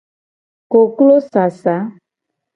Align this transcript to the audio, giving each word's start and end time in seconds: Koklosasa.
Koklosasa. 0.71 1.75